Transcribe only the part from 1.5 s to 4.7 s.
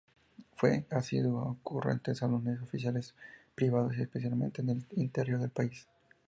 concurrente a Salones oficiales y privados, especialmente en